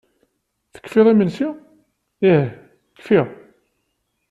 [0.73, 1.47] Tekfiḍ imensi?
[2.31, 2.45] Ih
[2.97, 3.27] kfiɣ!